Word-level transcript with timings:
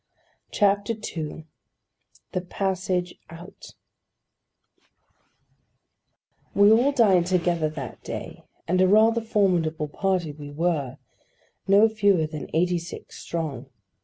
CHAPTER 0.51 0.93
II 1.15 1.45
THE 2.31 2.41
PASSAGE 2.41 3.19
OUT 3.29 3.75
WE 6.55 6.71
all 6.71 6.91
dined 6.91 7.27
together 7.27 7.69
that 7.69 8.03
day; 8.03 8.41
and 8.67 8.81
a 8.81 8.87
rather 8.87 9.21
formidable 9.21 9.89
party 9.89 10.31
we 10.31 10.49
were: 10.49 10.97
no 11.67 11.87
fewer 11.87 12.25
than 12.25 12.49
eighty 12.51 12.79
six 12.79 13.19
strong. 13.19 13.69